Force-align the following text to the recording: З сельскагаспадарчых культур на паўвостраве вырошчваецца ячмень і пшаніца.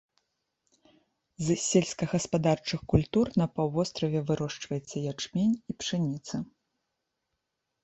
З 1.47 1.57
сельскагаспадарчых 1.65 2.79
культур 2.95 3.25
на 3.43 3.47
паўвостраве 3.59 4.19
вырошчваецца 4.31 4.95
ячмень 5.13 5.55
і 5.55 5.71
пшаніца. 5.85 6.35